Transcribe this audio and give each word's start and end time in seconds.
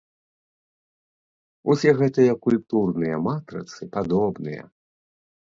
Усе 1.73 1.89
гэтыя 1.99 2.33
культурныя 2.47 3.21
матрыцы 3.27 3.81
падобныя. 3.99 4.63